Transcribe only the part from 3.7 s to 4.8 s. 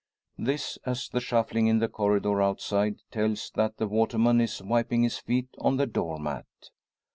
the waterman is